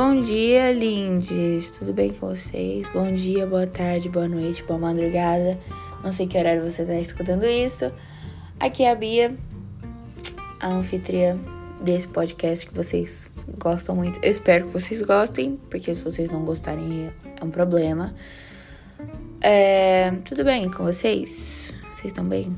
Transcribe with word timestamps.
Bom 0.00 0.20
dia, 0.20 0.70
lindes! 0.70 1.70
Tudo 1.70 1.92
bem 1.92 2.12
com 2.12 2.28
vocês? 2.28 2.86
Bom 2.94 3.12
dia, 3.12 3.44
boa 3.44 3.66
tarde, 3.66 4.08
boa 4.08 4.28
noite, 4.28 4.62
boa 4.62 4.78
madrugada. 4.78 5.58
Não 6.04 6.12
sei 6.12 6.28
que 6.28 6.38
horário 6.38 6.62
você 6.62 6.82
está 6.82 6.94
escutando 6.94 7.44
isso. 7.44 7.92
Aqui 8.60 8.84
é 8.84 8.92
a 8.92 8.94
Bia, 8.94 9.34
a 10.60 10.68
anfitriã 10.68 11.36
desse 11.80 12.06
podcast 12.06 12.64
que 12.64 12.72
vocês 12.72 13.28
gostam 13.58 13.96
muito. 13.96 14.20
Eu 14.22 14.30
espero 14.30 14.68
que 14.68 14.72
vocês 14.72 15.02
gostem, 15.02 15.58
porque 15.68 15.92
se 15.92 16.04
vocês 16.04 16.30
não 16.30 16.44
gostarem 16.44 17.10
é 17.40 17.44
um 17.44 17.50
problema. 17.50 18.14
É, 19.40 20.12
tudo 20.24 20.44
bem 20.44 20.70
com 20.70 20.84
vocês? 20.84 21.74
Vocês 21.96 22.12
estão 22.12 22.24
bem? 22.24 22.56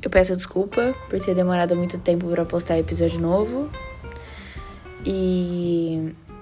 Eu 0.00 0.08
peço 0.08 0.36
desculpa 0.36 0.94
por 1.10 1.18
ter 1.18 1.34
demorado 1.34 1.74
muito 1.74 1.98
tempo 1.98 2.28
para 2.28 2.44
postar 2.44 2.78
episódio 2.78 3.20
novo. 3.20 3.68
E 5.04 5.55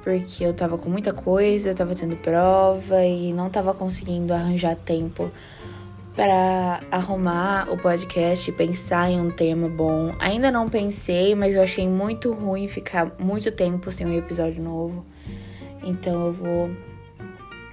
porque 0.05 0.45
eu 0.45 0.53
tava 0.53 0.77
com 0.77 0.91
muita 0.91 1.15
coisa, 1.15 1.73
tava 1.73 1.95
tendo 1.95 2.15
prova 2.15 3.03
e 3.03 3.33
não 3.33 3.49
tava 3.49 3.73
conseguindo 3.73 4.35
arranjar 4.35 4.77
tempo 4.77 5.33
para 6.15 6.83
arrumar 6.91 7.73
o 7.73 7.79
podcast 7.79 8.51
e 8.51 8.53
pensar 8.53 9.11
em 9.11 9.19
um 9.19 9.31
tema 9.31 9.67
bom. 9.67 10.15
Ainda 10.21 10.51
não 10.51 10.69
pensei, 10.69 11.35
mas 11.35 11.55
eu 11.55 11.63
achei 11.63 11.89
muito 11.89 12.35
ruim 12.35 12.69
ficar 12.69 13.15
muito 13.19 13.51
tempo 13.51 13.91
sem 13.91 14.07
um 14.07 14.15
episódio 14.15 14.63
novo. 14.63 15.07
Então 15.83 16.27
eu 16.27 16.33
vou 16.35 16.71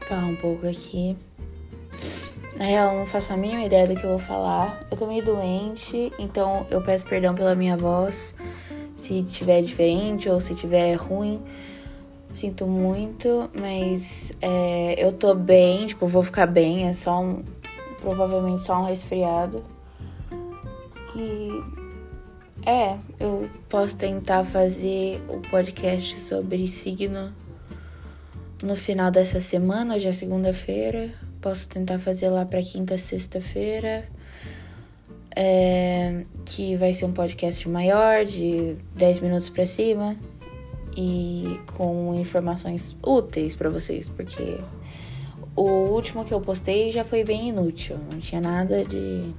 falar 0.07 0.25
um 0.25 0.35
pouco 0.37 0.65
aqui. 0.65 1.17
Na 2.57 2.63
real, 2.63 2.93
eu 2.93 2.99
não 2.99 3.05
faço 3.05 3.33
a 3.33 3.37
mínima 3.37 3.65
ideia 3.65 3.85
do 3.85 3.95
que 3.95 4.05
eu 4.05 4.11
vou 4.11 4.19
falar. 4.19 4.79
Eu 4.89 4.95
tô 4.95 5.05
meio 5.05 5.23
doente, 5.23 6.13
então 6.17 6.65
eu 6.71 6.81
peço 6.81 7.05
perdão 7.05 7.35
pela 7.35 7.55
minha 7.55 7.75
voz. 7.75 8.33
Se 8.95 9.21
tiver 9.23 9.61
diferente 9.61 10.29
ou 10.29 10.39
se 10.39 10.55
tiver 10.55 10.95
ruim, 10.95 11.43
sinto 12.33 12.65
muito, 12.65 13.49
mas 13.53 14.31
é, 14.41 14.95
eu 14.97 15.11
tô 15.11 15.33
bem, 15.33 15.87
tipo, 15.87 16.07
vou 16.07 16.23
ficar 16.23 16.45
bem, 16.47 16.87
é 16.87 16.93
só 16.93 17.21
um. 17.21 17.43
Provavelmente 17.99 18.65
só 18.65 18.81
um 18.81 18.85
resfriado. 18.85 19.63
E. 21.15 21.81
É, 22.65 22.97
eu 23.19 23.49
posso 23.67 23.95
tentar 23.95 24.43
fazer 24.43 25.19
o 25.27 25.39
podcast 25.49 26.19
sobre 26.19 26.67
signo 26.67 27.33
no 28.63 28.75
final 28.75 29.09
dessa 29.09 29.41
semana, 29.41 29.95
hoje 29.95 30.07
é 30.07 30.11
segunda-feira. 30.11 31.09
Posso 31.41 31.67
tentar 31.67 31.97
fazer 31.97 32.29
lá 32.29 32.45
para 32.45 32.61
quinta, 32.61 32.97
sexta-feira. 32.97 34.07
É, 35.35 36.23
que 36.45 36.75
vai 36.75 36.93
ser 36.93 37.05
um 37.05 37.13
podcast 37.13 37.67
maior, 37.67 38.23
de 38.25 38.75
10 38.95 39.19
minutos 39.21 39.49
para 39.49 39.65
cima. 39.65 40.15
E 40.97 41.59
com 41.75 42.13
informações 42.19 42.95
úteis 43.01 43.55
para 43.55 43.69
vocês, 43.69 44.09
porque 44.09 44.59
o 45.55 45.63
último 45.63 46.23
que 46.23 46.33
eu 46.33 46.41
postei 46.41 46.91
já 46.91 47.03
foi 47.03 47.23
bem 47.23 47.49
inútil. 47.49 47.97
Não 48.11 48.19
tinha 48.19 48.41
nada 48.41 48.83
de 48.83 49.33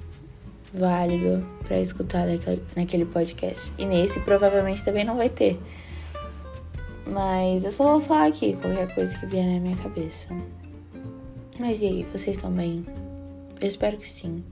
válido 0.73 1.47
para 1.65 1.79
escutar 1.81 2.27
naquele 2.77 3.05
podcast. 3.05 3.73
E 3.79 3.85
nesse 3.85 4.21
provavelmente 4.21 4.85
também 4.85 5.05
não 5.05 5.17
vai 5.17 5.29
ter. 5.29 5.61
Mas 7.07 7.65
eu 7.65 7.73
só 7.73 7.85
vou 7.93 8.01
falar 8.01 8.27
aqui 8.27 8.55
qualquer 8.55 8.95
coisa 8.95 9.17
que 9.19 9.27
vier 9.27 9.45
na 9.45 9.61
minha 9.61 9.77
cabeça. 9.77 10.29
Mas 11.59 11.81
e 11.81 11.87
aí, 11.87 12.03
vocês 12.05 12.37
estão 12.37 12.51
bem? 12.51 12.85
Eu 13.61 13.69
espero 13.69 13.97
que 13.97 14.09
sim. 14.09 14.43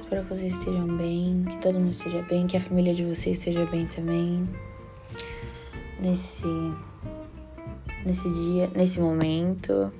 Espero 0.00 0.22
que 0.22 0.28
vocês 0.28 0.56
estejam 0.56 0.86
bem, 0.96 1.44
que 1.48 1.58
todo 1.58 1.80
mundo 1.80 1.90
esteja 1.90 2.22
bem, 2.22 2.46
que 2.46 2.56
a 2.56 2.60
família 2.60 2.94
de 2.94 3.04
vocês 3.04 3.38
esteja 3.38 3.64
bem 3.66 3.86
também. 3.86 4.48
Nesse 6.00 6.44
nesse 8.04 8.28
dia, 8.30 8.70
nesse 8.74 9.00
momento. 9.00 9.92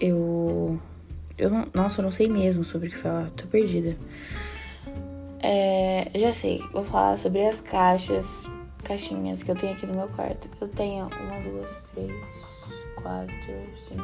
Eu 0.00 0.78
eu 1.36 1.50
não, 1.50 1.66
nossa, 1.72 2.00
eu 2.00 2.04
não 2.04 2.12
sei 2.12 2.28
mesmo 2.28 2.64
sobre 2.64 2.88
o 2.88 2.90
que 2.90 2.98
falar, 2.98 3.30
tô 3.30 3.46
perdida. 3.46 3.96
É, 5.40 6.10
já 6.16 6.32
sei, 6.32 6.60
vou 6.72 6.84
falar 6.84 7.16
sobre 7.16 7.46
as 7.46 7.60
caixas, 7.60 8.26
caixinhas 8.82 9.42
que 9.42 9.50
eu 9.50 9.54
tenho 9.54 9.72
aqui 9.72 9.86
no 9.86 9.94
meu 9.94 10.08
quarto. 10.08 10.48
Eu 10.60 10.66
tenho 10.68 11.06
uma, 11.06 11.40
duas, 11.40 11.84
três, 11.92 12.12
quatro, 12.96 13.36
cinco, 13.76 14.02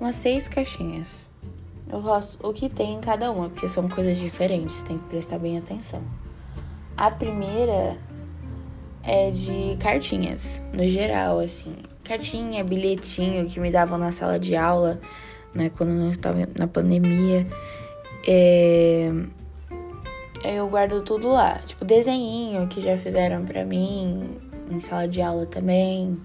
umas 0.00 0.14
seis 0.14 0.46
caixinhas. 0.46 1.08
Eu 1.92 2.00
gosto 2.00 2.46
o 2.46 2.52
que 2.52 2.68
tem 2.68 2.94
em 2.94 3.00
cada 3.00 3.32
uma, 3.32 3.48
porque 3.48 3.66
são 3.66 3.88
coisas 3.88 4.16
diferentes, 4.16 4.84
tem 4.84 4.96
que 4.98 5.04
prestar 5.06 5.40
bem 5.40 5.58
atenção. 5.58 6.02
A 7.00 7.10
primeira 7.10 7.96
é 9.02 9.30
de 9.30 9.74
cartinhas, 9.80 10.62
no 10.70 10.86
geral, 10.86 11.38
assim. 11.38 11.74
Cartinha, 12.04 12.62
bilhetinho 12.62 13.46
que 13.46 13.58
me 13.58 13.70
davam 13.70 13.96
na 13.96 14.12
sala 14.12 14.38
de 14.38 14.54
aula, 14.54 15.00
né, 15.54 15.70
quando 15.70 15.94
não 15.94 16.10
estava 16.10 16.46
na 16.58 16.66
pandemia. 16.66 17.46
É... 18.28 19.10
Eu 20.44 20.68
guardo 20.68 21.00
tudo 21.00 21.28
lá. 21.28 21.62
Tipo, 21.64 21.86
desenhinho 21.86 22.68
que 22.68 22.82
já 22.82 22.98
fizeram 22.98 23.46
pra 23.46 23.64
mim, 23.64 24.38
em 24.70 24.78
sala 24.78 25.08
de 25.08 25.22
aula 25.22 25.46
também 25.46 26.20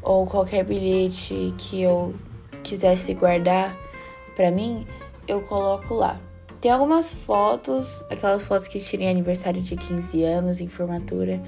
ou 0.00 0.28
qualquer 0.28 0.64
bilhete 0.64 1.52
que 1.58 1.82
eu 1.82 2.14
quisesse 2.62 3.14
guardar 3.14 3.76
para 4.36 4.52
mim, 4.52 4.86
eu 5.26 5.42
coloco 5.42 5.94
lá. 5.94 6.20
Tem 6.60 6.70
algumas 6.70 7.14
fotos, 7.14 8.04
aquelas 8.10 8.44
fotos 8.44 8.66
que 8.66 8.80
tirei 8.80 9.08
aniversário 9.08 9.62
de 9.62 9.76
15 9.76 10.24
anos, 10.24 10.60
em 10.60 10.68
formatura, 10.68 11.40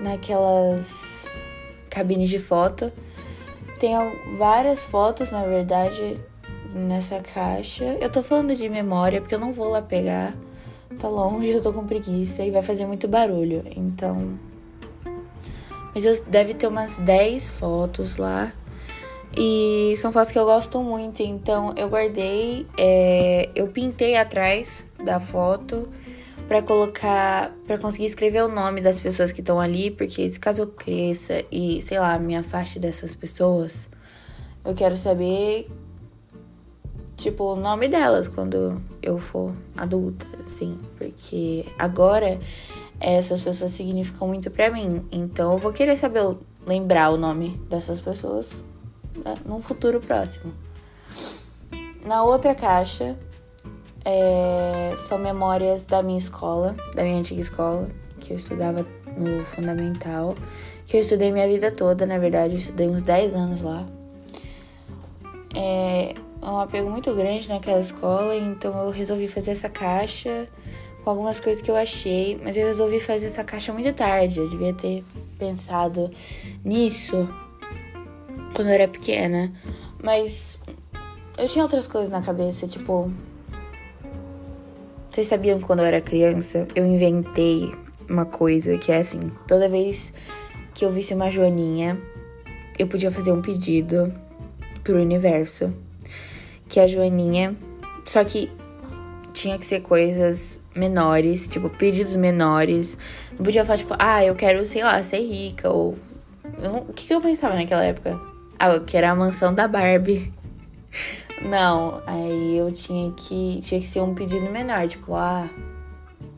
naquelas 0.00 1.26
cabines 1.90 2.28
de 2.28 2.38
foto. 2.38 2.92
Tem 3.80 3.94
várias 4.36 4.84
fotos, 4.84 5.32
na 5.32 5.44
verdade, 5.44 6.20
nessa 6.72 7.20
caixa. 7.20 7.84
Eu 8.00 8.10
tô 8.10 8.22
falando 8.22 8.54
de 8.54 8.68
memória 8.68 9.20
porque 9.20 9.34
eu 9.34 9.40
não 9.40 9.52
vou 9.52 9.68
lá 9.68 9.82
pegar. 9.82 10.36
Tá 10.98 11.08
longe, 11.08 11.48
eu 11.48 11.60
tô 11.60 11.72
com 11.72 11.84
preguiça 11.84 12.44
e 12.44 12.50
vai 12.50 12.62
fazer 12.62 12.86
muito 12.86 13.08
barulho. 13.08 13.64
Então, 13.76 14.38
mas 15.94 16.04
eu, 16.04 16.24
deve 16.26 16.54
ter 16.54 16.68
umas 16.68 16.96
10 16.96 17.50
fotos 17.50 18.18
lá. 18.18 18.52
E 19.36 19.94
são 19.98 20.10
fotos 20.10 20.32
que 20.32 20.38
eu 20.38 20.44
gosto 20.44 20.82
muito, 20.82 21.22
então 21.22 21.72
eu 21.76 21.88
guardei, 21.88 22.66
é, 22.76 23.50
eu 23.54 23.68
pintei 23.68 24.16
atrás 24.16 24.84
da 25.04 25.20
foto 25.20 25.88
para 26.48 26.62
colocar, 26.62 27.54
para 27.66 27.78
conseguir 27.78 28.06
escrever 28.06 28.42
o 28.42 28.48
nome 28.48 28.80
das 28.80 28.98
pessoas 28.98 29.30
que 29.30 29.40
estão 29.40 29.60
ali, 29.60 29.90
porque 29.90 30.28
se 30.30 30.40
caso 30.40 30.62
eu 30.62 30.66
cresça 30.66 31.44
e, 31.52 31.80
sei 31.82 32.00
lá, 32.00 32.18
me 32.18 32.34
afaste 32.34 32.80
dessas 32.80 33.14
pessoas, 33.14 33.88
eu 34.64 34.74
quero 34.74 34.96
saber 34.96 35.70
tipo 37.16 37.44
o 37.44 37.56
nome 37.56 37.88
delas 37.88 38.28
quando 38.28 38.80
eu 39.02 39.18
for 39.18 39.54
adulta, 39.76 40.24
assim, 40.40 40.80
porque 40.96 41.66
agora 41.78 42.40
essas 43.00 43.40
pessoas 43.40 43.72
significam 43.72 44.26
muito 44.26 44.50
para 44.50 44.70
mim. 44.70 45.04
Então 45.12 45.52
eu 45.52 45.58
vou 45.58 45.72
querer 45.72 45.96
saber 45.96 46.36
lembrar 46.66 47.10
o 47.10 47.16
nome 47.16 47.60
dessas 47.68 48.00
pessoas 48.00 48.64
né, 49.24 49.34
num 49.44 49.60
futuro 49.62 50.00
próximo. 50.00 50.52
Na 52.04 52.22
outra 52.22 52.54
caixa 52.54 53.16
é, 54.04 54.94
são 54.96 55.18
memórias 55.18 55.84
da 55.84 56.02
minha 56.02 56.18
escola, 56.18 56.76
da 56.94 57.02
minha 57.02 57.18
antiga 57.18 57.40
escola, 57.40 57.88
que 58.20 58.32
eu 58.32 58.36
estudava 58.36 58.86
no 59.16 59.44
fundamental, 59.44 60.34
que 60.86 60.96
eu 60.96 61.00
estudei 61.00 61.30
minha 61.32 61.46
vida 61.46 61.70
toda, 61.70 62.06
na 62.06 62.18
verdade, 62.18 62.54
eu 62.54 62.58
estudei 62.58 62.88
uns 62.88 63.02
10 63.02 63.34
anos 63.34 63.60
lá. 63.60 63.86
É 65.54 66.14
um 66.42 66.58
apego 66.58 66.88
muito 66.88 67.14
grande 67.14 67.48
naquela 67.48 67.80
escola, 67.80 68.34
então 68.36 68.84
eu 68.84 68.90
resolvi 68.90 69.28
fazer 69.28 69.50
essa 69.50 69.68
caixa 69.68 70.48
com 71.02 71.10
algumas 71.10 71.40
coisas 71.40 71.62
que 71.62 71.70
eu 71.70 71.76
achei, 71.76 72.40
mas 72.42 72.56
eu 72.56 72.66
resolvi 72.66 73.00
fazer 73.00 73.26
essa 73.26 73.44
caixa 73.44 73.72
muito 73.72 73.92
tarde. 73.92 74.38
Eu 74.38 74.48
devia 74.48 74.72
ter 74.72 75.04
pensado 75.38 76.10
nisso 76.64 77.28
quando 78.54 78.68
eu 78.68 78.74
era 78.74 78.88
pequena. 78.88 79.52
Mas 80.02 80.58
eu 81.36 81.48
tinha 81.48 81.62
outras 81.62 81.86
coisas 81.86 82.10
na 82.10 82.22
cabeça, 82.22 82.66
tipo. 82.66 83.12
Vocês 85.10 85.26
sabiam 85.26 85.58
que 85.58 85.64
quando 85.64 85.80
eu 85.80 85.86
era 85.86 86.00
criança 86.00 86.68
eu 86.74 86.84
inventei 86.86 87.74
uma 88.08 88.24
coisa 88.24 88.78
que 88.78 88.92
é 88.92 88.98
assim: 88.98 89.20
toda 89.46 89.68
vez 89.68 90.12
que 90.74 90.84
eu 90.84 90.92
visse 90.92 91.14
uma 91.14 91.30
joaninha, 91.30 92.00
eu 92.78 92.86
podia 92.86 93.10
fazer 93.10 93.32
um 93.32 93.42
pedido 93.42 94.12
pro 94.84 95.00
universo. 95.00 95.72
Que 96.68 96.80
a 96.80 96.86
joaninha. 96.86 97.56
Só 98.04 98.24
que 98.24 98.50
tinha 99.32 99.58
que 99.58 99.66
ser 99.66 99.80
coisas 99.80 100.60
menores, 100.74 101.48
tipo, 101.48 101.68
pedidos 101.70 102.16
menores. 102.16 102.98
Não 103.32 103.44
podia 103.44 103.64
falar, 103.64 103.78
tipo, 103.78 103.94
ah, 103.98 104.24
eu 104.24 104.34
quero, 104.34 104.64
sei 104.64 104.82
lá, 104.82 105.02
ser 105.02 105.20
rica, 105.20 105.70
ou. 105.70 105.96
Não... 106.60 106.78
O 106.78 106.92
que, 106.92 107.06
que 107.06 107.14
eu 107.14 107.20
pensava 107.20 107.54
naquela 107.54 107.84
época? 107.84 108.27
Ah, 108.58 108.70
eu 108.74 108.84
quero 108.84 109.06
a 109.06 109.14
mansão 109.14 109.54
da 109.54 109.68
Barbie. 109.68 110.32
Não, 111.42 112.02
aí 112.06 112.56
eu 112.56 112.72
tinha 112.72 113.12
que. 113.12 113.60
Tinha 113.62 113.80
que 113.80 113.86
ser 113.86 114.00
um 114.00 114.14
pedido 114.14 114.50
menor, 114.50 114.88
tipo, 114.88 115.14
ah. 115.14 115.48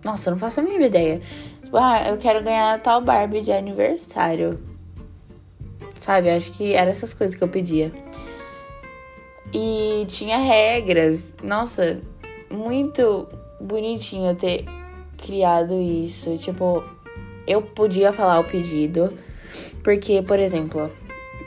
Nossa, 0.05 0.29
eu 0.29 0.33
não 0.33 0.39
faço 0.39 0.61
a 0.61 0.63
mínima 0.63 0.85
ideia. 0.85 1.21
Tipo, 1.63 1.77
ah, 1.79 2.09
eu 2.09 2.19
quero 2.19 2.43
ganhar 2.43 2.79
tal 2.83 3.01
Barbie 3.01 3.41
de 3.41 3.53
aniversário. 3.53 4.61
Sabe? 5.95 6.29
Acho 6.29 6.53
que 6.53 6.75
eram 6.75 6.91
essas 6.91 7.15
coisas 7.15 7.35
que 7.35 7.43
eu 7.43 7.49
pedia. 7.49 7.91
E 9.53 10.05
tinha 10.09 10.37
regras. 10.37 11.35
Nossa, 11.43 12.01
muito 12.51 13.27
bonitinho 13.59 14.35
ter 14.35 14.67
criado 15.17 15.81
isso. 15.81 16.37
Tipo, 16.37 16.85
eu 17.47 17.63
podia 17.63 18.13
falar 18.13 18.41
o 18.41 18.45
pedido. 18.45 19.13
Porque, 19.83 20.23
por 20.23 20.39
exemplo, 20.39 20.91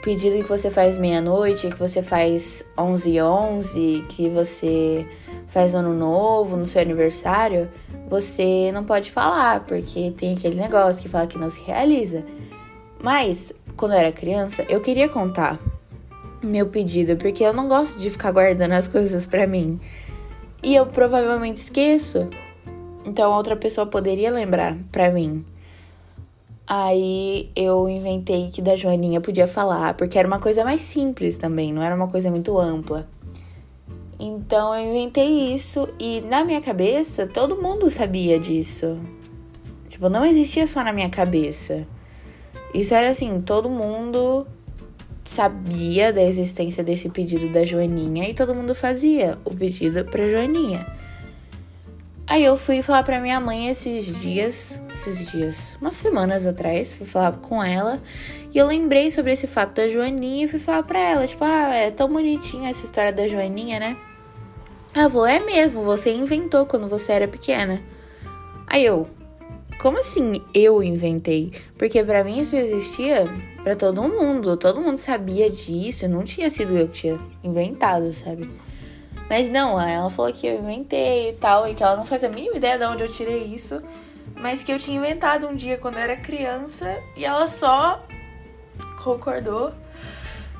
pedido 0.04 0.36
que 0.36 0.48
você 0.48 0.70
faz 0.70 0.98
meia-noite, 0.98 1.68
que 1.68 1.78
você 1.78 2.02
faz 2.02 2.62
11 2.78 3.10
e 3.10 3.22
11, 3.22 4.04
que 4.06 4.28
você 4.28 5.08
faz 5.46 5.72
no 5.72 5.78
ano 5.78 5.94
novo, 5.94 6.58
no 6.58 6.66
seu 6.66 6.82
aniversário, 6.82 7.70
você 8.06 8.70
não 8.70 8.84
pode 8.84 9.10
falar, 9.10 9.60
porque 9.60 10.10
tem 10.10 10.34
aquele 10.34 10.56
negócio 10.56 11.00
que 11.00 11.08
fala 11.08 11.26
que 11.26 11.38
não 11.38 11.48
se 11.48 11.62
realiza. 11.62 12.22
Mas, 13.02 13.54
quando 13.78 13.92
eu 13.92 13.98
era 13.98 14.12
criança, 14.12 14.66
eu 14.68 14.78
queria 14.82 15.08
contar 15.08 15.58
meu 16.42 16.66
pedido, 16.66 17.16
porque 17.16 17.42
eu 17.42 17.54
não 17.54 17.66
gosto 17.66 17.98
de 17.98 18.10
ficar 18.10 18.30
guardando 18.30 18.72
as 18.72 18.86
coisas 18.86 19.26
para 19.26 19.46
mim. 19.46 19.80
E 20.62 20.74
eu 20.74 20.84
provavelmente 20.84 21.62
esqueço. 21.62 22.28
Então 23.06 23.32
outra 23.32 23.56
pessoa 23.56 23.86
poderia 23.86 24.30
lembrar 24.30 24.76
para 24.92 25.10
mim. 25.10 25.42
Aí 26.66 27.50
eu 27.54 27.88
inventei 27.88 28.50
que 28.50 28.62
da 28.62 28.74
Joaninha 28.74 29.20
podia 29.20 29.46
falar, 29.46 29.94
porque 29.94 30.18
era 30.18 30.26
uma 30.26 30.38
coisa 30.38 30.64
mais 30.64 30.80
simples 30.80 31.36
também, 31.36 31.72
não 31.72 31.82
era 31.82 31.94
uma 31.94 32.08
coisa 32.08 32.30
muito 32.30 32.58
ampla. 32.58 33.06
Então 34.18 34.74
eu 34.74 34.90
inventei 34.90 35.54
isso 35.54 35.86
e 36.00 36.22
na 36.22 36.42
minha 36.44 36.60
cabeça 36.60 37.26
todo 37.26 37.60
mundo 37.60 37.90
sabia 37.90 38.38
disso. 38.38 38.98
Tipo, 39.88 40.08
não 40.08 40.24
existia 40.24 40.66
só 40.66 40.82
na 40.82 40.92
minha 40.92 41.10
cabeça. 41.10 41.86
Isso 42.72 42.94
era 42.94 43.10
assim, 43.10 43.40
todo 43.42 43.68
mundo 43.68 44.46
sabia 45.24 46.12
da 46.12 46.22
existência 46.22 46.82
desse 46.82 47.08
pedido 47.08 47.48
da 47.50 47.64
Joaninha 47.64 48.28
e 48.28 48.34
todo 48.34 48.54
mundo 48.54 48.74
fazia 48.74 49.38
o 49.44 49.54
pedido 49.54 50.04
pra 50.06 50.26
Joaninha. 50.26 50.86
Aí 52.26 52.42
eu 52.42 52.56
fui 52.56 52.80
falar 52.80 53.02
pra 53.02 53.20
minha 53.20 53.38
mãe 53.38 53.68
esses 53.68 54.06
dias, 54.06 54.80
esses 54.92 55.30
dias, 55.30 55.76
umas 55.78 55.94
semanas 55.94 56.46
atrás, 56.46 56.94
fui 56.94 57.06
falar 57.06 57.36
com 57.36 57.62
ela 57.62 58.00
e 58.52 58.56
eu 58.56 58.66
lembrei 58.66 59.10
sobre 59.10 59.32
esse 59.32 59.46
fato 59.46 59.74
da 59.74 59.88
Joaninha 59.88 60.46
e 60.46 60.48
fui 60.48 60.58
falar 60.58 60.84
pra 60.84 60.98
ela, 60.98 61.26
tipo, 61.26 61.44
ah, 61.44 61.74
é 61.74 61.90
tão 61.90 62.10
bonitinha 62.10 62.70
essa 62.70 62.84
história 62.84 63.12
da 63.12 63.28
Joaninha, 63.28 63.78
né? 63.78 63.96
Ela 64.94 65.30
é 65.30 65.38
mesmo, 65.38 65.82
você 65.82 66.12
inventou 66.12 66.64
quando 66.64 66.88
você 66.88 67.12
era 67.12 67.28
pequena. 67.28 67.82
Aí 68.66 68.86
eu, 68.86 69.06
como 69.78 69.98
assim 69.98 70.40
eu 70.54 70.82
inventei? 70.82 71.52
Porque 71.76 72.02
para 72.02 72.24
mim 72.24 72.40
isso 72.40 72.56
existia 72.56 73.28
para 73.62 73.74
todo 73.74 74.02
mundo, 74.02 74.56
todo 74.56 74.80
mundo 74.80 74.96
sabia 74.96 75.50
disso, 75.50 76.08
não 76.08 76.22
tinha 76.22 76.48
sido 76.48 76.76
eu 76.78 76.88
que 76.88 77.00
tinha 77.00 77.20
inventado, 77.42 78.10
sabe? 78.14 78.48
Mas 79.28 79.48
não, 79.48 79.80
ela 79.80 80.10
falou 80.10 80.32
que 80.32 80.46
eu 80.46 80.60
inventei 80.60 81.30
e 81.30 81.32
tal, 81.34 81.66
e 81.66 81.74
que 81.74 81.82
ela 81.82 81.96
não 81.96 82.04
faz 82.04 82.22
a 82.22 82.28
mínima 82.28 82.56
ideia 82.56 82.78
de 82.78 82.84
onde 82.84 83.02
eu 83.02 83.08
tirei 83.08 83.44
isso, 83.44 83.82
mas 84.36 84.62
que 84.62 84.72
eu 84.72 84.78
tinha 84.78 84.98
inventado 84.98 85.46
um 85.46 85.56
dia 85.56 85.78
quando 85.78 85.94
eu 85.94 86.02
era 86.02 86.16
criança 86.16 87.00
e 87.16 87.24
ela 87.24 87.48
só 87.48 88.04
concordou 89.02 89.72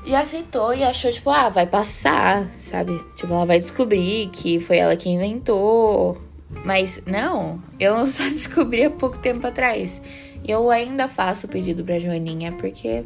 e 0.05 0.15
aceitou 0.15 0.73
e 0.73 0.83
achou, 0.83 1.11
tipo, 1.11 1.29
ah, 1.29 1.49
vai 1.49 1.65
passar, 1.65 2.47
sabe? 2.59 3.03
Tipo, 3.15 3.33
ela 3.33 3.45
vai 3.45 3.59
descobrir 3.59 4.29
que 4.29 4.59
foi 4.59 4.77
ela 4.77 4.95
que 4.95 5.09
inventou. 5.09 6.21
Mas 6.63 7.01
não, 7.05 7.61
eu 7.79 8.05
só 8.07 8.23
descobri 8.23 8.83
há 8.83 8.89
pouco 8.89 9.17
tempo 9.17 9.45
atrás. 9.47 10.01
E 10.43 10.51
eu 10.51 10.69
ainda 10.69 11.07
faço 11.07 11.47
o 11.47 11.49
pedido 11.49 11.83
pra 11.83 11.97
Joaninha, 11.97 12.51
porque 12.51 13.03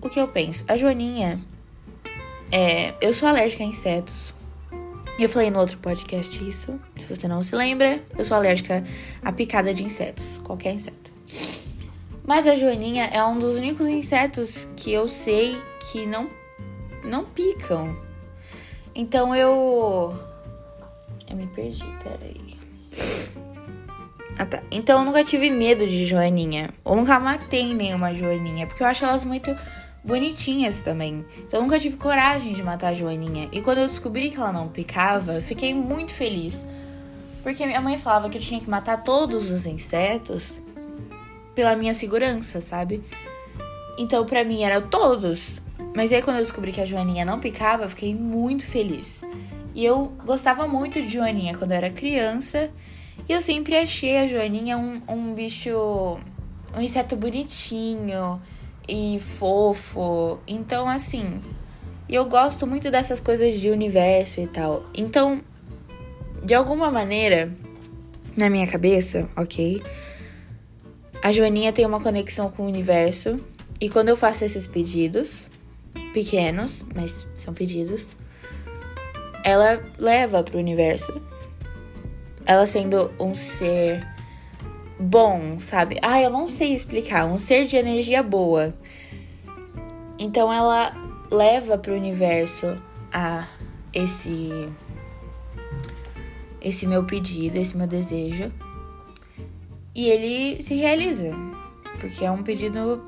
o 0.00 0.08
que 0.08 0.18
eu 0.18 0.26
penso? 0.28 0.64
A 0.66 0.76
Joaninha 0.78 1.40
é, 2.50 2.94
eu 3.00 3.12
sou 3.12 3.28
alérgica 3.28 3.62
a 3.62 3.66
insetos. 3.66 4.34
Eu 5.18 5.28
falei 5.28 5.50
no 5.50 5.58
outro 5.58 5.78
podcast 5.78 6.46
isso. 6.46 6.78
Se 6.96 7.06
você 7.06 7.26
não 7.26 7.42
se 7.42 7.56
lembra, 7.56 8.02
eu 8.18 8.24
sou 8.24 8.36
alérgica 8.36 8.84
a 9.22 9.32
picada 9.32 9.72
de 9.72 9.82
insetos, 9.82 10.38
qualquer 10.44 10.72
inseto. 10.74 11.10
Mas 12.26 12.46
a 12.46 12.56
joaninha 12.56 13.04
é 13.06 13.24
um 13.24 13.38
dos 13.38 13.56
únicos 13.56 13.86
insetos 13.86 14.68
que 14.76 14.92
eu 14.92 15.08
sei 15.08 15.56
que 15.80 16.04
não 16.06 16.28
não 17.04 17.24
picam. 17.24 17.96
Então 18.94 19.34
eu 19.34 20.18
eu 21.28 21.36
me 21.36 21.46
perdi, 21.46 21.84
peraí. 22.02 22.56
Ah 24.38 24.44
tá. 24.44 24.62
Então 24.70 24.98
eu 24.98 25.04
nunca 25.04 25.24
tive 25.24 25.48
medo 25.50 25.86
de 25.86 26.04
joaninha. 26.04 26.70
Eu 26.84 26.96
nunca 26.96 27.18
matei 27.18 27.72
nenhuma 27.72 28.12
joaninha, 28.12 28.66
porque 28.66 28.82
eu 28.82 28.86
acho 28.86 29.04
elas 29.04 29.24
muito 29.24 29.56
bonitinhas 30.06 30.80
também. 30.80 31.26
Então 31.40 31.60
nunca 31.60 31.78
tive 31.78 31.96
coragem 31.96 32.52
de 32.52 32.62
matar 32.62 32.88
a 32.88 32.94
Joaninha. 32.94 33.48
E 33.50 33.60
quando 33.60 33.78
eu 33.78 33.88
descobri 33.88 34.30
que 34.30 34.36
ela 34.36 34.52
não 34.52 34.68
picava, 34.68 35.40
fiquei 35.40 35.74
muito 35.74 36.14
feliz. 36.14 36.64
Porque 37.42 37.66
minha 37.66 37.80
mãe 37.80 37.98
falava 37.98 38.30
que 38.30 38.38
eu 38.38 38.42
tinha 38.42 38.60
que 38.60 38.70
matar 38.70 39.02
todos 39.02 39.50
os 39.50 39.66
insetos 39.66 40.62
pela 41.54 41.74
minha 41.74 41.92
segurança, 41.92 42.60
sabe? 42.60 43.02
Então 43.98 44.24
pra 44.24 44.44
mim 44.44 44.62
era 44.62 44.80
todos. 44.80 45.60
Mas 45.94 46.12
aí 46.12 46.22
quando 46.22 46.36
eu 46.36 46.42
descobri 46.42 46.72
que 46.72 46.80
a 46.80 46.84
Joaninha 46.84 47.24
não 47.24 47.40
picava, 47.40 47.88
fiquei 47.88 48.14
muito 48.14 48.64
feliz. 48.66 49.22
E 49.74 49.84
eu 49.84 50.12
gostava 50.24 50.66
muito 50.68 51.00
de 51.00 51.08
Joaninha 51.08 51.56
quando 51.56 51.72
eu 51.72 51.76
era 51.76 51.90
criança. 51.90 52.70
E 53.28 53.32
eu 53.32 53.40
sempre 53.40 53.76
achei 53.76 54.18
a 54.18 54.28
Joaninha 54.28 54.78
um, 54.78 55.02
um 55.08 55.34
bicho. 55.34 56.18
um 56.76 56.80
inseto 56.80 57.16
bonitinho 57.16 58.40
e 58.88 59.18
fofo. 59.20 60.38
Então, 60.46 60.88
assim, 60.88 61.40
eu 62.08 62.24
gosto 62.24 62.66
muito 62.66 62.90
dessas 62.90 63.20
coisas 63.20 63.60
de 63.60 63.70
universo 63.70 64.40
e 64.40 64.46
tal. 64.46 64.84
Então, 64.94 65.40
de 66.44 66.54
alguma 66.54 66.90
maneira, 66.90 67.52
na 68.36 68.48
minha 68.48 68.66
cabeça, 68.66 69.28
ok? 69.36 69.82
A 71.22 71.32
Joaninha 71.32 71.72
tem 71.72 71.84
uma 71.84 72.00
conexão 72.00 72.48
com 72.48 72.62
o 72.62 72.66
universo. 72.66 73.40
E 73.80 73.88
quando 73.88 74.10
eu 74.10 74.16
faço 74.16 74.44
esses 74.44 74.66
pedidos, 74.66 75.48
pequenos, 76.12 76.84
mas 76.94 77.26
são 77.34 77.52
pedidos, 77.52 78.16
ela 79.42 79.82
leva 79.98 80.42
pro 80.42 80.58
universo. 80.58 81.20
Ela 82.46 82.66
sendo 82.66 83.10
um 83.18 83.34
ser 83.34 84.06
bom, 84.98 85.58
sabe? 85.58 85.98
Ah, 86.02 86.20
eu 86.20 86.30
não 86.30 86.48
sei 86.48 86.74
explicar. 86.74 87.26
Um 87.26 87.36
ser 87.36 87.66
de 87.66 87.76
energia 87.76 88.22
boa. 88.22 88.74
Então 90.18 90.52
ela 90.52 90.92
leva 91.30 91.76
para 91.76 91.92
o 91.92 91.96
universo 91.96 92.80
a 93.12 93.46
esse 93.92 94.68
esse 96.60 96.86
meu 96.86 97.04
pedido, 97.04 97.56
esse 97.56 97.76
meu 97.76 97.86
desejo. 97.86 98.52
E 99.94 100.08
ele 100.08 100.62
se 100.62 100.74
realiza, 100.74 101.32
porque 102.00 102.24
é 102.24 102.30
um 102.30 102.42
pedido 102.42 103.02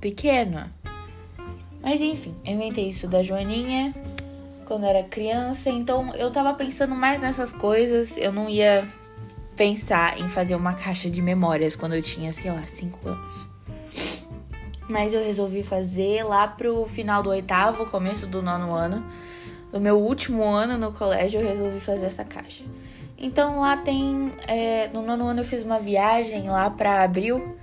pequeno. 0.00 0.70
Mas 1.80 2.00
enfim, 2.00 2.34
eu 2.44 2.54
inventei 2.54 2.88
isso 2.88 3.06
da 3.06 3.22
Joaninha 3.22 3.94
quando 4.64 4.84
era 4.84 5.02
criança, 5.02 5.70
então 5.70 6.14
eu 6.14 6.30
tava 6.30 6.54
pensando 6.54 6.94
mais 6.94 7.20
nessas 7.20 7.52
coisas, 7.52 8.16
eu 8.16 8.32
não 8.32 8.48
ia 8.48 8.88
pensar 9.56 10.20
em 10.20 10.28
fazer 10.28 10.54
uma 10.54 10.74
caixa 10.74 11.08
de 11.08 11.22
memórias 11.22 11.76
quando 11.76 11.94
eu 11.94 12.02
tinha, 12.02 12.32
sei 12.32 12.50
lá, 12.50 12.64
5 12.66 13.08
anos. 13.08 13.48
Mas 14.88 15.14
eu 15.14 15.24
resolvi 15.24 15.62
fazer 15.62 16.24
lá 16.24 16.46
pro 16.46 16.86
final 16.86 17.22
do 17.22 17.30
oitavo, 17.30 17.86
começo 17.86 18.26
do 18.26 18.42
nono 18.42 18.74
ano. 18.74 19.04
No 19.72 19.80
meu 19.80 19.98
último 19.98 20.44
ano 20.44 20.76
no 20.76 20.92
colégio, 20.92 21.40
eu 21.40 21.46
resolvi 21.46 21.80
fazer 21.80 22.06
essa 22.06 22.24
caixa. 22.24 22.64
Então 23.16 23.60
lá 23.60 23.76
tem. 23.76 24.32
É, 24.46 24.88
no 24.88 25.02
nono 25.02 25.26
ano 25.26 25.40
eu 25.40 25.44
fiz 25.44 25.62
uma 25.62 25.78
viagem 25.78 26.48
lá 26.50 26.68
para 26.68 27.02
abril, 27.02 27.56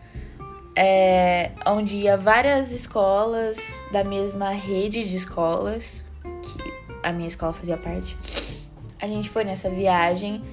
é, 0.76 1.52
onde 1.68 1.98
ia 1.98 2.18
várias 2.18 2.72
escolas 2.72 3.84
da 3.92 4.04
mesma 4.04 4.50
rede 4.50 5.08
de 5.08 5.16
escolas, 5.16 6.04
que 6.42 6.74
a 7.04 7.12
minha 7.12 7.28
escola 7.28 7.54
fazia 7.54 7.78
parte. 7.78 8.18
A 9.00 9.08
gente 9.08 9.30
foi 9.30 9.44
nessa 9.44 9.70
viagem 9.70 10.44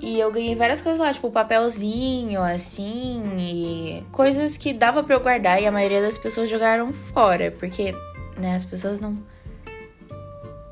e 0.00 0.18
eu 0.18 0.30
ganhei 0.30 0.54
várias 0.54 0.80
coisas 0.80 1.00
lá, 1.00 1.12
tipo 1.12 1.30
papelzinho, 1.30 2.40
assim, 2.42 3.22
e 3.38 4.04
coisas 4.12 4.56
que 4.56 4.72
dava 4.72 5.02
para 5.02 5.14
eu 5.14 5.20
guardar 5.20 5.60
e 5.60 5.66
a 5.66 5.72
maioria 5.72 6.00
das 6.00 6.16
pessoas 6.16 6.48
jogaram 6.48 6.92
fora, 6.92 7.50
porque, 7.58 7.94
né, 8.36 8.54
as 8.54 8.64
pessoas 8.64 9.00
não 9.00 9.18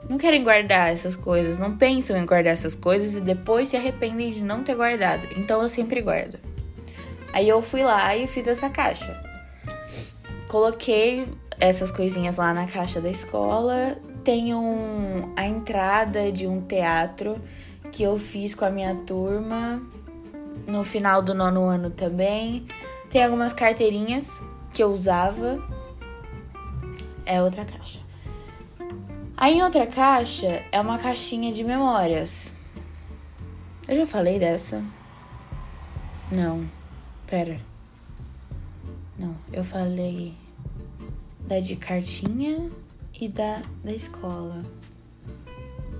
não 0.08 0.18
querem 0.18 0.44
guardar 0.44 0.92
essas 0.92 1.16
coisas, 1.16 1.58
não 1.58 1.76
pensam 1.76 2.16
em 2.16 2.24
guardar 2.24 2.52
essas 2.52 2.76
coisas 2.76 3.16
e 3.16 3.20
depois 3.20 3.68
se 3.68 3.76
arrependem 3.76 4.30
de 4.30 4.42
não 4.42 4.62
ter 4.62 4.76
guardado. 4.76 5.26
Então 5.36 5.60
eu 5.60 5.68
sempre 5.68 6.00
guardo. 6.00 6.38
Aí 7.32 7.48
eu 7.48 7.60
fui 7.60 7.82
lá 7.82 8.16
e 8.16 8.28
fiz 8.28 8.46
essa 8.46 8.70
caixa. 8.70 9.20
Coloquei 10.48 11.26
essas 11.58 11.90
coisinhas 11.90 12.36
lá 12.36 12.54
na 12.54 12.66
caixa 12.66 13.00
da 13.00 13.10
escola. 13.10 13.98
Tem 14.22 14.54
um, 14.54 15.32
a 15.36 15.44
entrada 15.44 16.30
de 16.30 16.46
um 16.46 16.60
teatro 16.60 17.40
que 17.92 18.02
eu 18.02 18.18
fiz 18.18 18.54
com 18.54 18.64
a 18.64 18.70
minha 18.70 18.94
turma 18.94 19.82
no 20.66 20.84
final 20.84 21.22
do 21.22 21.34
nono 21.34 21.64
ano 21.64 21.90
também. 21.90 22.66
Tem 23.10 23.24
algumas 23.24 23.52
carteirinhas 23.52 24.42
que 24.72 24.82
eu 24.82 24.92
usava. 24.92 25.62
É 27.24 27.42
outra 27.42 27.64
caixa. 27.64 28.00
Aí 29.36 29.54
em 29.54 29.62
outra 29.62 29.86
caixa 29.86 30.64
é 30.72 30.80
uma 30.80 30.98
caixinha 30.98 31.52
de 31.52 31.62
memórias. 31.62 32.52
Eu 33.86 33.96
já 33.96 34.06
falei 34.06 34.38
dessa? 34.38 34.82
Não. 36.30 36.66
Pera. 37.26 37.60
Não, 39.18 39.34
eu 39.52 39.64
falei 39.64 40.34
da 41.40 41.58
de 41.60 41.76
cartinha 41.76 42.70
e 43.18 43.28
da 43.28 43.62
da 43.82 43.92
escola. 43.92 44.64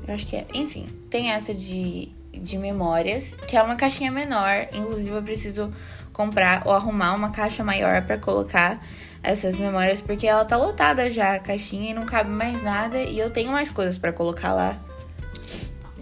Eu 0.07 0.15
acho 0.15 0.27
que 0.27 0.37
é. 0.37 0.47
Enfim, 0.55 0.89
tem 1.11 1.31
essa 1.31 1.53
de, 1.53 2.09
de 2.33 2.59
memórias, 2.59 3.35
que 3.47 3.57
é 3.57 3.63
uma 3.63 3.77
caixinha 3.77 4.11
menor. 4.11 4.69
Inclusive, 4.73 5.17
eu 5.17 5.23
preciso 5.23 5.73
comprar 6.13 6.63
ou 6.65 6.73
arrumar 6.73 7.15
uma 7.15 7.31
caixa 7.31 7.63
maior 7.63 8.03
para 8.03 8.17
colocar 8.17 8.83
essas 9.23 9.57
memórias, 9.57 10.01
porque 10.01 10.27
ela 10.27 10.45
tá 10.45 10.57
lotada 10.57 11.11
já 11.11 11.35
a 11.35 11.39
caixinha 11.39 11.91
e 11.91 11.95
não 11.95 12.07
cabe 12.07 12.31
mais 12.31 12.63
nada. 12.63 12.99
E 12.99 13.19
eu 13.19 13.31
tenho 13.31 13.53
mais 13.53 13.71
coisas 13.71 13.99
para 13.99 14.13
colocar 14.13 14.53
lá. 14.53 14.79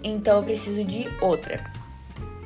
Então, 0.03 0.37
eu 0.37 0.43
preciso 0.43 0.83
de 0.83 1.09
outra. 1.19 1.63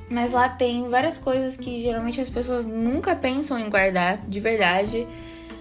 Mas 0.09 0.31
lá 0.31 0.49
tem 0.49 0.89
várias 0.89 1.19
coisas 1.19 1.55
que 1.55 1.81
geralmente 1.81 2.19
as 2.19 2.29
pessoas 2.29 2.65
nunca 2.65 3.15
pensam 3.15 3.59
em 3.59 3.69
guardar, 3.69 4.17
de 4.27 4.39
verdade. 4.39 5.05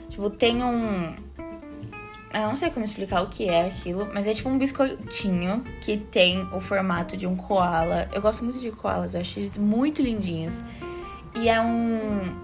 Tipo, 0.09 0.31
tem 0.31 0.63
um. 0.65 1.15
Eu 2.33 2.43
não 2.43 2.57
sei 2.57 2.71
como 2.71 2.85
explicar 2.85 3.23
o 3.23 3.29
que 3.29 3.49
é 3.49 3.67
aquilo, 3.67 4.09
mas 4.13 4.27
é 4.27 4.35
tipo 4.35 4.49
um 4.49 4.59
biscoitinho 4.59 5.65
que 5.81 5.97
tem 5.97 6.47
o 6.53 6.61
formato 6.61 7.17
de 7.17 7.27
um 7.27 7.35
koala. 7.35 8.09
Eu 8.13 8.21
gosto 8.21 8.45
muito 8.45 8.59
de 8.59 8.71
koalas, 8.71 9.15
eu 9.15 9.21
acho 9.21 9.39
eles 9.39 9.57
muito 9.57 10.03
lindinhos. 10.03 10.63
E 11.35 11.49
é 11.49 11.61
um. 11.61 12.37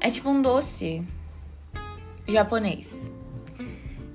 É 0.00 0.10
tipo 0.10 0.30
um 0.30 0.40
doce 0.40 1.02
japonês. 2.26 3.10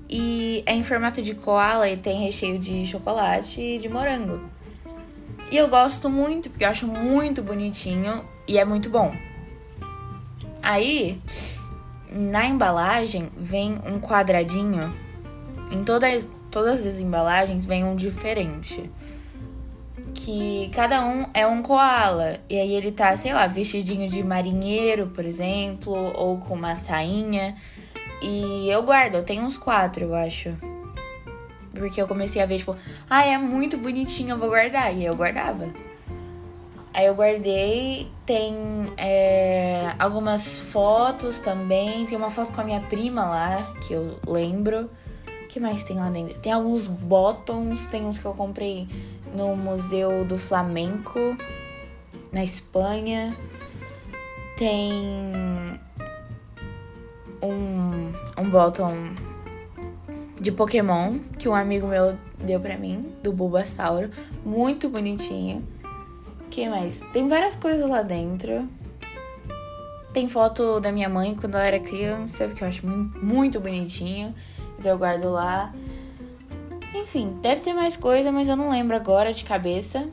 E 0.10 0.64
é 0.66 0.74
em 0.74 0.84
formato 0.84 1.22
de 1.22 1.34
koala 1.34 1.88
e 1.88 1.96
tem 1.96 2.20
recheio 2.20 2.60
de 2.60 2.86
chocolate 2.86 3.62
e 3.62 3.78
de 3.78 3.88
morango. 3.88 4.42
E 5.50 5.58
eu 5.58 5.68
gosto 5.70 6.10
muito, 6.10 6.50
porque 6.50 6.64
eu 6.64 6.70
acho 6.70 6.88
muito 6.88 7.42
bonitinho 7.42 8.26
e 8.48 8.58
é 8.58 8.66
muito 8.66 8.90
bom. 8.90 9.16
Aí, 10.62 11.22
na 12.12 12.46
embalagem, 12.46 13.30
vem 13.38 13.76
um 13.86 14.00
quadradinho. 14.00 14.94
Em 15.72 15.84
todas, 15.84 16.28
todas 16.50 16.86
as 16.86 17.00
embalagens 17.00 17.66
vem 17.66 17.84
um 17.84 17.96
diferente. 17.96 18.92
Que 20.14 20.70
cada 20.74 21.04
um 21.06 21.26
é 21.34 21.48
um 21.48 21.64
koala. 21.64 22.40
E 22.50 22.60
aí 22.60 22.74
ele 22.74 22.92
tá, 22.92 23.16
sei 23.16 23.34
lá, 23.34 23.48
vestidinho 23.48 24.08
de 24.10 24.22
marinheiro, 24.22 25.08
por 25.08 25.26
exemplo, 25.26 26.12
ou 26.16 26.38
com 26.38 26.54
uma 26.54 26.76
sainha. 26.76 27.56
E 28.22 28.70
eu 28.70 28.84
guardo, 28.84 29.16
eu 29.16 29.24
tenho 29.24 29.44
uns 29.44 29.58
quatro, 29.58 30.06
eu 30.06 30.14
acho. 30.14 30.54
Porque 31.74 32.02
eu 32.02 32.08
comecei 32.08 32.42
a 32.42 32.46
ver, 32.46 32.58
tipo, 32.58 32.76
ah, 33.10 33.26
é 33.26 33.38
muito 33.38 33.78
bonitinho, 33.78 34.32
eu 34.32 34.38
vou 34.38 34.50
guardar. 34.50 34.94
E 34.94 35.06
eu 35.06 35.16
guardava. 35.16 35.74
Aí 36.94 37.06
eu 37.06 37.16
guardei, 37.16 38.12
tem 38.26 38.54
é, 38.98 39.96
algumas 39.98 40.60
fotos 40.60 41.40
também. 41.40 42.06
Tem 42.06 42.18
uma 42.18 42.30
foto 42.30 42.54
com 42.54 42.62
a 42.62 42.64
minha 42.66 42.82
prima 42.82 43.24
lá, 43.24 43.74
que 43.88 43.94
eu 43.94 44.20
lembro. 44.28 44.90
Que 45.52 45.60
mais 45.60 45.84
tem 45.84 45.98
lá 45.98 46.10
dentro? 46.10 46.40
Tem 46.40 46.54
alguns 46.54 46.88
bottoms, 46.88 47.86
tem 47.88 48.06
uns 48.06 48.18
que 48.18 48.24
eu 48.24 48.34
comprei 48.34 48.88
no 49.36 49.54
Museu 49.54 50.24
do 50.24 50.38
Flamenco, 50.38 51.20
na 52.32 52.42
Espanha. 52.42 53.38
Tem 54.56 54.94
um, 57.44 58.14
um 58.42 58.50
bottom 58.50 58.94
de 60.40 60.54
Pokémon 60.54 61.20
que 61.38 61.50
um 61.50 61.54
amigo 61.54 61.86
meu 61.86 62.18
deu 62.40 62.62
pra 62.62 62.78
mim, 62.78 63.14
do 63.22 63.34
Bulbasauro. 63.34 64.10
Muito 64.46 64.88
bonitinho. 64.88 65.68
que 66.50 66.70
mais? 66.70 67.02
Tem 67.12 67.28
várias 67.28 67.58
coisas 67.58 67.90
lá 67.90 68.02
dentro. 68.02 68.70
Tem 70.14 70.30
foto 70.30 70.80
da 70.80 70.94
minha 70.94 71.10
mãe 71.10 71.36
quando 71.36 71.56
ela 71.56 71.66
era 71.66 71.80
criança, 71.82 72.48
que 72.48 72.64
eu 72.64 72.70
acho 72.70 72.88
muito 72.88 73.60
bonitinho. 73.60 74.34
Eu 74.86 74.98
guardo 74.98 75.30
lá. 75.32 75.74
Enfim, 76.94 77.38
deve 77.42 77.62
ter 77.62 77.74
mais 77.74 77.96
coisa, 77.96 78.32
mas 78.32 78.50
eu 78.50 78.56
não 78.56 78.70
lembro 78.70 78.96
agora 78.96 79.34
de 79.34 79.44
cabeça. 79.44 80.10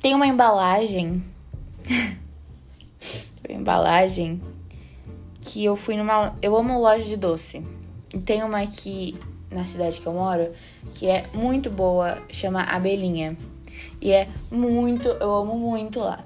Tem 0.00 0.14
uma 0.14 0.26
embalagem. 0.26 1.22
uma 3.48 3.56
embalagem 3.56 4.40
que 5.40 5.64
eu 5.64 5.76
fui 5.76 5.96
numa. 5.96 6.34
Eu 6.40 6.56
amo 6.56 6.80
loja 6.80 7.04
de 7.04 7.16
doce. 7.16 7.64
E 8.14 8.18
tem 8.18 8.42
uma 8.42 8.60
aqui 8.60 9.18
na 9.50 9.64
cidade 9.64 10.00
que 10.00 10.06
eu 10.06 10.12
moro, 10.12 10.52
que 10.94 11.06
é 11.06 11.24
muito 11.32 11.70
boa, 11.70 12.18
chama 12.30 12.62
Abelhinha. 12.62 13.36
E 14.00 14.12
é 14.12 14.28
muito, 14.50 15.08
eu 15.08 15.34
amo 15.34 15.58
muito 15.58 16.00
lá. 16.00 16.24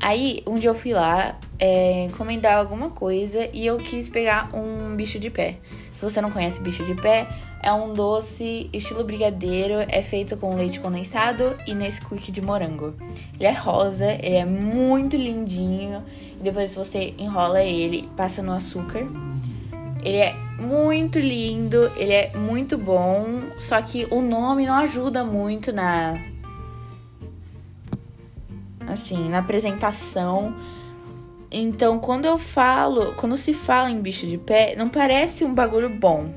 Aí, 0.00 0.42
um 0.46 0.56
dia 0.56 0.70
eu 0.70 0.74
fui 0.74 0.92
lá 0.92 1.38
é, 1.58 2.04
encomendar 2.04 2.58
alguma 2.58 2.90
coisa 2.90 3.48
e 3.52 3.64
eu 3.64 3.78
quis 3.78 4.08
pegar 4.08 4.50
um 4.54 4.94
bicho 4.96 5.18
de 5.18 5.30
pé. 5.30 5.58
Se 5.94 6.02
você 6.02 6.20
não 6.20 6.30
conhece 6.30 6.60
bicho 6.60 6.84
de 6.84 6.94
pé, 6.94 7.28
é 7.62 7.72
um 7.72 7.94
doce 7.94 8.68
estilo 8.72 9.04
brigadeiro, 9.04 9.74
é 9.88 10.02
feito 10.02 10.36
com 10.36 10.56
leite 10.56 10.80
condensado 10.80 11.56
e 11.66 11.74
Nesquik 11.74 12.30
de 12.30 12.42
morango. 12.42 12.94
Ele 13.38 13.46
é 13.46 13.52
rosa, 13.52 14.12
ele 14.12 14.34
é 14.34 14.44
muito 14.44 15.16
lindinho. 15.16 16.04
Depois 16.42 16.74
você 16.74 17.14
enrola 17.18 17.62
ele, 17.62 18.08
passa 18.16 18.42
no 18.42 18.52
açúcar. 18.52 19.06
Ele 20.02 20.18
é 20.18 20.34
muito 20.58 21.18
lindo, 21.18 21.90
ele 21.96 22.12
é 22.12 22.36
muito 22.36 22.76
bom, 22.76 23.44
só 23.58 23.80
que 23.80 24.06
o 24.10 24.20
nome 24.20 24.66
não 24.66 24.74
ajuda 24.74 25.24
muito 25.24 25.72
na 25.72 26.20
assim, 28.86 29.28
na 29.28 29.38
apresentação. 29.38 30.54
Então, 31.56 32.00
quando 32.00 32.24
eu 32.24 32.36
falo, 32.36 33.14
quando 33.14 33.36
se 33.36 33.54
fala 33.54 33.88
em 33.88 34.02
bicho 34.02 34.26
de 34.26 34.36
pé, 34.36 34.74
não 34.76 34.88
parece 34.88 35.44
um 35.44 35.54
bagulho 35.54 35.88
bom. 35.88 36.28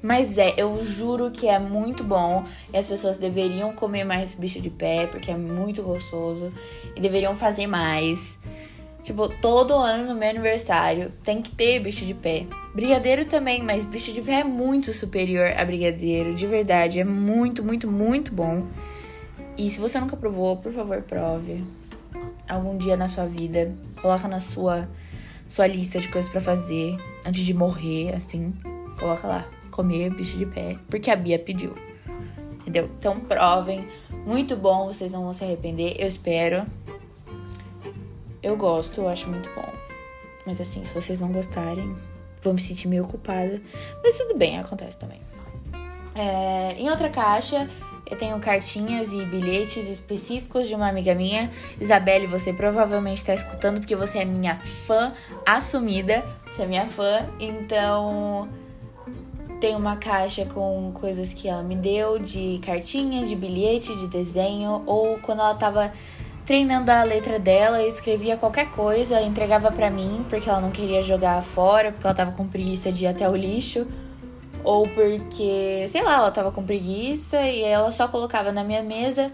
Mas 0.00 0.38
é, 0.38 0.54
eu 0.56 0.82
juro 0.82 1.30
que 1.30 1.46
é 1.46 1.58
muito 1.58 2.02
bom 2.02 2.42
e 2.72 2.78
as 2.78 2.86
pessoas 2.86 3.18
deveriam 3.18 3.74
comer 3.74 4.04
mais 4.04 4.32
bicho 4.32 4.58
de 4.58 4.70
pé 4.70 5.06
porque 5.06 5.30
é 5.30 5.36
muito 5.36 5.82
gostoso 5.82 6.50
e 6.96 7.00
deveriam 7.00 7.36
fazer 7.36 7.66
mais. 7.66 8.38
Tipo, 9.02 9.28
todo 9.28 9.74
ano 9.74 10.06
no 10.06 10.18
meu 10.18 10.30
aniversário 10.30 11.12
tem 11.22 11.42
que 11.42 11.50
ter 11.50 11.78
bicho 11.80 12.06
de 12.06 12.14
pé. 12.14 12.46
Brigadeiro 12.74 13.26
também, 13.26 13.62
mas 13.62 13.84
bicho 13.84 14.14
de 14.14 14.22
pé 14.22 14.40
é 14.40 14.44
muito 14.44 14.94
superior 14.94 15.52
a 15.54 15.62
brigadeiro, 15.62 16.34
de 16.34 16.46
verdade. 16.46 17.00
É 17.00 17.04
muito, 17.04 17.62
muito, 17.62 17.90
muito 17.90 18.32
bom. 18.32 18.66
E 19.58 19.68
se 19.68 19.78
você 19.78 20.00
nunca 20.00 20.16
provou, 20.16 20.56
por 20.56 20.72
favor, 20.72 21.02
prove. 21.02 21.85
Algum 22.48 22.76
dia 22.76 22.96
na 22.96 23.08
sua 23.08 23.26
vida, 23.26 23.74
coloca 24.00 24.28
na 24.28 24.38
sua 24.38 24.88
sua 25.46 25.66
lista 25.66 26.00
de 26.00 26.08
coisas 26.08 26.30
para 26.30 26.40
fazer 26.40 26.96
antes 27.24 27.44
de 27.44 27.54
morrer, 27.54 28.14
assim. 28.14 28.52
Coloca 28.98 29.26
lá, 29.26 29.44
comer 29.70 30.10
bicho 30.10 30.36
de 30.36 30.46
pé, 30.46 30.76
porque 30.90 31.10
a 31.10 31.16
Bia 31.16 31.38
pediu. 31.38 31.74
Entendeu? 32.60 32.90
Então 32.98 33.20
provem. 33.20 33.86
Muito 34.26 34.56
bom, 34.56 34.86
vocês 34.86 35.10
não 35.10 35.22
vão 35.22 35.32
se 35.32 35.44
arrepender, 35.44 35.96
eu 35.98 36.08
espero. 36.08 36.66
Eu 38.42 38.56
gosto, 38.56 39.02
eu 39.02 39.08
acho 39.08 39.28
muito 39.28 39.48
bom. 39.54 39.72
Mas 40.44 40.60
assim, 40.60 40.84
se 40.84 40.94
vocês 40.94 41.20
não 41.20 41.30
gostarem, 41.30 41.96
vou 42.42 42.52
me 42.52 42.60
sentir 42.60 42.88
meio 42.88 43.06
culpada. 43.06 43.60
Mas 44.02 44.18
tudo 44.18 44.36
bem, 44.36 44.58
acontece 44.58 44.96
também. 44.96 45.20
É, 46.14 46.72
em 46.78 46.88
outra 46.88 47.10
caixa, 47.10 47.68
eu 48.08 48.16
tenho 48.16 48.38
cartinhas 48.38 49.12
e 49.12 49.24
bilhetes 49.24 49.88
específicos 49.88 50.68
de 50.68 50.74
uma 50.74 50.88
amiga 50.88 51.14
minha. 51.14 51.50
Isabelle, 51.80 52.26
você 52.26 52.52
provavelmente 52.52 53.18
está 53.18 53.34
escutando 53.34 53.80
porque 53.80 53.96
você 53.96 54.18
é 54.18 54.24
minha 54.24 54.56
fã 54.86 55.12
assumida. 55.44 56.24
Você 56.50 56.62
é 56.62 56.66
minha 56.66 56.86
fã, 56.86 57.28
então 57.40 58.48
tem 59.60 59.74
uma 59.74 59.96
caixa 59.96 60.44
com 60.46 60.92
coisas 60.92 61.32
que 61.32 61.48
ela 61.48 61.62
me 61.62 61.74
deu, 61.74 62.18
de 62.18 62.60
cartinhas, 62.64 63.28
de 63.28 63.34
bilhetes, 63.34 63.98
de 63.98 64.06
desenho, 64.06 64.82
ou 64.86 65.18
quando 65.18 65.40
ela 65.40 65.54
tava 65.54 65.92
treinando 66.44 66.90
a 66.92 67.02
letra 67.02 67.40
dela, 67.40 67.82
escrevia 67.82 68.36
qualquer 68.36 68.70
coisa, 68.70 69.20
entregava 69.20 69.72
para 69.72 69.90
mim 69.90 70.24
porque 70.28 70.48
ela 70.48 70.60
não 70.60 70.70
queria 70.70 71.02
jogar 71.02 71.42
fora, 71.42 71.90
porque 71.90 72.06
ela 72.06 72.14
tava 72.14 72.32
com 72.32 72.46
preguiça 72.46 72.92
de 72.92 73.04
ir 73.04 73.08
até 73.08 73.28
o 73.28 73.34
lixo, 73.34 73.86
ou 74.66 74.88
porque, 74.88 75.86
sei 75.88 76.02
lá, 76.02 76.16
ela 76.16 76.30
tava 76.32 76.50
com 76.50 76.66
preguiça 76.66 77.40
e 77.42 77.62
ela 77.62 77.92
só 77.92 78.08
colocava 78.08 78.50
na 78.50 78.64
minha 78.64 78.82
mesa. 78.82 79.32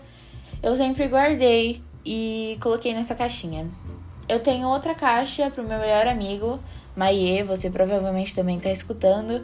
Eu 0.63 0.77
sempre 0.77 1.09
guardei 1.09 1.83
e 2.05 2.59
coloquei 2.61 2.93
nessa 2.93 3.15
caixinha. 3.15 3.67
Eu 4.29 4.41
tenho 4.41 4.69
outra 4.69 4.95
caixa 4.95 5.51
pro 5.51 5.67
meu 5.67 5.79
melhor 5.79 6.07
amigo, 6.07 6.61
Maie, 6.95 7.43
você 7.45 7.71
provavelmente 7.71 8.35
também 8.35 8.61
tá 8.61 8.71
escutando. 8.71 9.43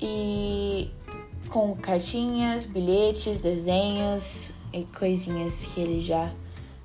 E 0.00 0.90
com 1.50 1.76
cartinhas, 1.76 2.64
bilhetes, 2.64 3.42
desenhos 3.42 4.54
e 4.72 4.84
coisinhas 4.98 5.66
que 5.66 5.80
ele 5.80 6.00
já 6.00 6.32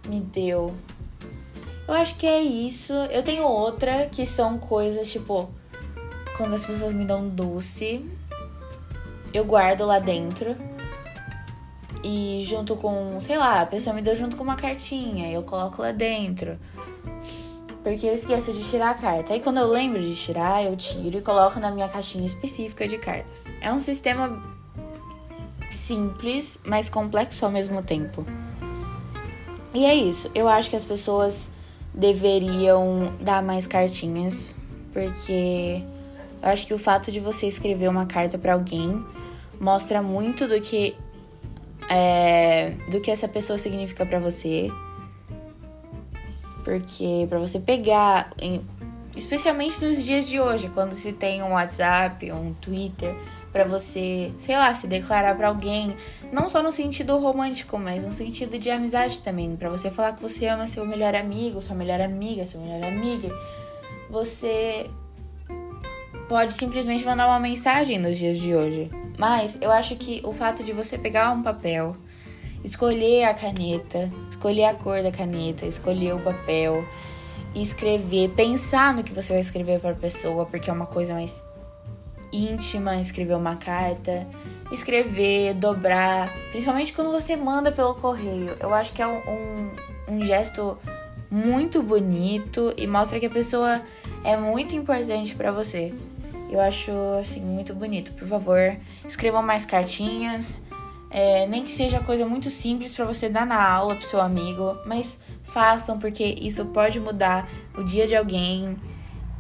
me 0.08 0.20
deu 0.20 0.74
Eu 1.88 1.94
acho 1.94 2.16
que 2.16 2.28
é 2.28 2.42
isso. 2.42 2.92
Eu 2.92 3.24
tenho 3.24 3.46
outra 3.46 4.10
que 4.12 4.26
são 4.26 4.58
coisas 4.58 5.10
tipo 5.10 5.50
quando 6.38 6.54
as 6.54 6.66
pessoas 6.66 6.94
me 6.94 7.06
dão 7.06 7.30
doce, 7.30 8.06
eu 9.34 9.46
guardo 9.46 9.86
lá 9.86 10.00
dentro. 10.00 10.56
E 12.04 12.44
junto 12.48 12.76
com, 12.76 13.18
sei 13.22 13.38
lá, 13.38 13.62
a 13.62 13.66
pessoa 13.66 13.96
me 13.96 14.02
deu 14.02 14.16
junto 14.16 14.36
com 14.36 14.44
uma 14.44 14.56
cartinha, 14.56 15.32
eu 15.32 15.44
coloco 15.44 15.82
lá 15.82 15.92
dentro. 15.92 16.60
Porque 17.82 18.06
eu 18.06 18.14
esqueço 18.14 18.52
de 18.54 18.64
tirar 18.64 18.92
a 18.92 18.94
carta. 18.94 19.34
Aí 19.34 19.40
quando 19.40 19.58
eu 19.58 19.68
lembro 19.68 20.02
de 20.02 20.16
tirar, 20.16 20.64
eu 20.64 20.76
tiro 20.76 21.18
e 21.18 21.22
coloco 21.22 21.60
na 21.60 21.72
minha 21.72 21.88
caixinha 21.88 22.26
específica 22.26 22.88
de 22.88 22.98
cartas. 22.98 23.46
É 23.62 23.72
um 23.72 23.80
sistema 23.80 24.42
simples, 25.72 26.60
mas 26.66 26.90
complexo 26.90 27.46
ao 27.46 27.52
mesmo 27.52 27.82
tempo. 27.82 28.26
E 29.74 29.86
é 29.86 29.96
isso. 29.96 30.30
Eu 30.36 30.48
acho 30.48 30.70
que 30.70 30.76
as 30.76 30.86
pessoas 30.86 31.50
deveriam 31.94 33.14
dar 33.20 33.42
mais 33.42 33.68
cartinhas, 33.68 34.56
porque 34.94 35.84
eu 36.44 36.50
acho 36.50 36.68
que 36.68 36.74
o 36.74 36.78
fato 36.78 37.10
de 37.10 37.22
você 37.22 37.48
escrever 37.48 37.88
uma 37.88 38.06
carta 38.06 38.38
para 38.38 38.54
alguém 38.54 39.04
mostra 39.60 40.02
muito 40.02 40.46
do 40.46 40.60
que 40.60 40.96
é, 41.90 42.72
do 42.92 43.00
que 43.00 43.10
essa 43.10 43.28
pessoa 43.28 43.58
significa 43.58 44.06
para 44.06 44.20
você. 44.20 44.70
Porque 46.64 47.26
para 47.30 47.40
você 47.40 47.60
pegar, 47.60 48.34
especialmente 49.16 49.84
nos 49.84 50.04
dias 50.04 50.28
de 50.28 50.40
hoje, 50.40 50.70
quando 50.70 50.96
se 50.96 51.14
tem 51.14 51.42
um 51.42 51.54
WhatsApp, 51.54 52.30
um 52.32 52.54
Twitter, 52.54 53.16
para 53.52 53.64
você, 53.64 54.34
sei 54.40 54.58
lá, 54.58 54.74
se 54.74 54.88
declarar 54.88 55.36
para 55.36 55.48
alguém, 55.48 55.96
não 56.32 56.50
só 56.50 56.64
no 56.64 56.72
sentido 56.72 57.18
romântico, 57.20 57.78
mas 57.78 58.04
no 58.04 58.12
sentido 58.12 58.58
de 58.58 58.70
amizade 58.70 59.22
também, 59.22 59.56
para 59.56 59.70
você 59.70 59.92
falar 59.92 60.14
que 60.14 60.22
você 60.22 60.48
ama 60.48 60.66
seu 60.68 60.86
melhor 60.86 61.16
amigo, 61.16 61.62
sua 61.62 61.76
melhor 61.76 62.02
amiga, 62.02 62.46
sua 62.46 62.60
melhor 62.60 62.84
amiga, 62.84 63.30
você 64.10 64.90
pode 66.34 66.54
simplesmente 66.54 67.06
mandar 67.06 67.28
uma 67.28 67.40
mensagem 67.40 68.00
nos 68.00 68.18
dias 68.18 68.40
de 68.40 68.56
hoje. 68.56 68.90
Mas 69.20 69.56
eu 69.62 69.72
acho 69.72 69.96
que 69.96 70.20
o 70.26 70.34
fato 70.34 70.64
de 70.64 70.74
você 70.74 70.98
pegar 70.98 71.32
um 71.32 71.44
papel, 71.44 71.96
escolher 72.64 73.26
a 73.26 73.36
caneta, 73.36 74.12
escolher 74.32 74.66
a 74.66 74.74
cor 74.74 75.04
da 75.04 75.12
caneta, 75.12 75.68
escolher 75.68 76.16
o 76.16 76.20
papel 76.20 76.84
escrever, 77.56 78.30
pensar 78.30 78.96
no 78.96 79.04
que 79.04 79.14
você 79.14 79.34
vai 79.34 79.40
escrever 79.42 79.80
para 79.80 79.92
a 79.92 79.96
pessoa, 79.96 80.44
porque 80.44 80.72
é 80.72 80.74
uma 80.74 80.88
coisa 80.88 81.14
mais 81.14 81.40
íntima, 82.32 82.96
escrever 82.96 83.36
uma 83.36 83.58
carta, 83.58 84.28
escrever, 84.72 85.54
dobrar, 85.54 86.34
principalmente 86.50 86.94
quando 86.94 87.12
você 87.12 87.36
manda 87.36 87.72
pelo 87.72 87.94
correio. 87.94 88.58
Eu 88.60 88.74
acho 88.74 88.92
que 88.92 89.04
é 89.04 89.08
um, 89.08 89.70
um 90.08 90.26
gesto 90.26 90.80
muito 91.30 91.84
bonito 91.84 92.74
e 92.76 92.88
mostra 92.88 93.20
que 93.20 93.28
a 93.28 93.30
pessoa 93.30 93.84
é 94.24 94.36
muito 94.36 94.76
importante 94.76 95.36
para 95.36 95.52
você. 95.52 95.94
Eu 96.54 96.60
acho 96.60 96.92
assim 97.20 97.42
muito 97.42 97.74
bonito. 97.74 98.14
Por 98.14 98.28
favor, 98.28 98.78
escrevam 99.04 99.42
mais 99.42 99.66
cartinhas. 99.66 100.62
É, 101.10 101.48
nem 101.48 101.64
que 101.64 101.72
seja 101.72 102.00
coisa 102.00 102.28
muito 102.28 102.48
simples 102.52 102.94
para 102.94 103.06
você 103.06 103.28
dar 103.28 103.44
na 103.44 103.68
aula 103.68 103.96
pro 103.96 104.06
seu 104.06 104.22
amigo, 104.22 104.78
mas 104.86 105.20
façam 105.44 105.98
porque 105.98 106.24
isso 106.24 106.64
pode 106.66 107.00
mudar 107.00 107.50
o 107.76 107.84
dia 107.84 108.06
de 108.06 108.16
alguém. 108.16 108.78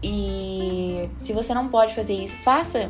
E 0.02 1.08
se 1.16 1.34
você 1.34 1.54
não 1.54 1.68
pode 1.68 1.94
fazer 1.94 2.14
isso, 2.14 2.36
faça 2.38 2.90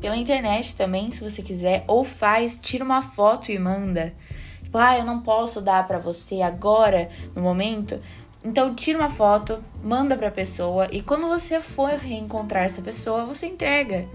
pela 0.00 0.16
internet 0.16 0.74
também, 0.74 1.12
se 1.12 1.22
você 1.22 1.42
quiser, 1.42 1.84
ou 1.86 2.04
faz, 2.04 2.58
tira 2.60 2.82
uma 2.82 3.02
foto 3.02 3.52
e 3.52 3.58
manda. 3.58 4.14
Tipo, 4.62 4.78
ah, 4.78 4.96
eu 4.96 5.04
não 5.04 5.20
posso 5.20 5.60
dar 5.60 5.86
para 5.86 5.98
você 5.98 6.40
agora, 6.40 7.10
no 7.36 7.42
momento, 7.42 8.00
então 8.44 8.74
tira 8.74 8.98
uma 8.98 9.10
foto, 9.10 9.62
manda 9.82 10.16
para 10.16 10.28
a 10.28 10.32
pessoa 10.32 10.88
e 10.90 11.02
quando 11.02 11.26
você 11.28 11.60
for 11.60 11.90
reencontrar 11.90 12.64
essa 12.64 12.80
pessoa, 12.80 13.24
você 13.24 13.46
entrega. 13.46 14.06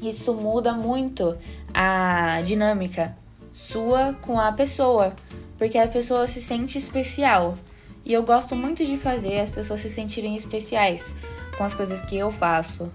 Isso 0.00 0.34
muda 0.34 0.72
muito 0.72 1.36
a 1.72 2.40
dinâmica 2.42 3.16
sua 3.52 4.14
com 4.20 4.38
a 4.38 4.50
pessoa, 4.50 5.14
porque 5.58 5.78
a 5.78 5.86
pessoa 5.86 6.26
se 6.26 6.40
sente 6.40 6.78
especial. 6.78 7.56
E 8.04 8.12
eu 8.12 8.22
gosto 8.24 8.56
muito 8.56 8.84
de 8.84 8.96
fazer 8.96 9.38
as 9.40 9.50
pessoas 9.50 9.80
se 9.80 9.88
sentirem 9.88 10.34
especiais 10.34 11.14
com 11.56 11.62
as 11.62 11.74
coisas 11.74 12.00
que 12.02 12.16
eu 12.16 12.32
faço 12.32 12.90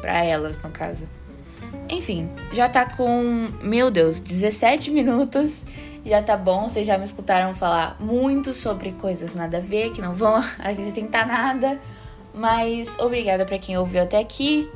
para 0.00 0.24
elas, 0.24 0.60
no 0.60 0.70
caso. 0.70 1.06
Enfim, 1.88 2.28
já 2.52 2.68
tá 2.68 2.84
com, 2.84 3.48
meu 3.62 3.90
Deus, 3.90 4.18
17 4.18 4.90
minutos 4.92 5.62
já 6.04 6.22
tá 6.22 6.36
bom, 6.36 6.68
vocês 6.68 6.86
já 6.86 6.98
me 6.98 7.04
escutaram 7.04 7.54
falar 7.54 7.96
muito 7.98 8.52
sobre 8.52 8.92
coisas 8.92 9.34
nada 9.34 9.58
a 9.58 9.60
ver, 9.60 9.90
que 9.90 10.02
não 10.02 10.12
vão 10.12 10.34
acrescentar 10.58 11.26
nada. 11.26 11.80
Mas 12.34 12.88
obrigada 12.98 13.44
para 13.44 13.58
quem 13.58 13.78
ouviu 13.78 14.02
até 14.02 14.18
aqui. 14.18 14.68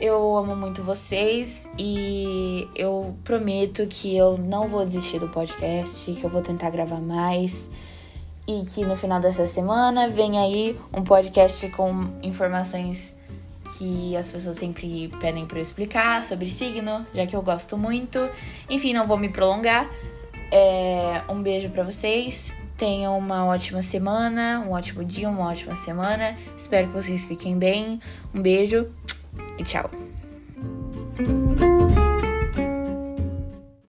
Eu 0.00 0.36
amo 0.36 0.56
muito 0.56 0.82
vocês 0.82 1.68
e 1.78 2.66
eu 2.74 3.14
prometo 3.22 3.86
que 3.86 4.16
eu 4.16 4.38
não 4.38 4.66
vou 4.66 4.84
desistir 4.84 5.18
do 5.18 5.28
podcast, 5.28 6.10
que 6.10 6.24
eu 6.24 6.30
vou 6.30 6.40
tentar 6.40 6.70
gravar 6.70 7.00
mais 7.00 7.68
e 8.48 8.64
que 8.64 8.84
no 8.84 8.96
final 8.96 9.20
dessa 9.20 9.46
semana 9.46 10.08
vem 10.08 10.38
aí 10.38 10.78
um 10.92 11.04
podcast 11.04 11.68
com 11.68 12.08
informações 12.22 13.14
que 13.76 14.16
as 14.16 14.28
pessoas 14.28 14.56
sempre 14.56 15.10
pedem 15.20 15.46
para 15.46 15.58
eu 15.58 15.62
explicar 15.62 16.24
sobre 16.24 16.48
signo, 16.48 17.06
já 17.14 17.26
que 17.26 17.36
eu 17.36 17.42
gosto 17.42 17.76
muito. 17.76 18.28
Enfim, 18.68 18.92
não 18.92 19.06
vou 19.06 19.16
me 19.16 19.28
prolongar. 19.28 19.88
É, 20.50 21.22
um 21.28 21.42
beijo 21.42 21.68
para 21.70 21.82
vocês. 21.82 22.52
Tenham 22.76 23.16
uma 23.18 23.44
ótima 23.44 23.82
semana, 23.82 24.64
um 24.66 24.72
ótimo 24.72 25.04
dia, 25.04 25.28
uma 25.28 25.50
ótima 25.50 25.74
semana. 25.74 26.36
Espero 26.56 26.88
que 26.88 26.94
vocês 26.94 27.26
fiquem 27.26 27.58
bem. 27.58 28.00
Um 28.34 28.40
beijo 28.40 28.88
e 29.58 29.64
tchau. 29.64 29.90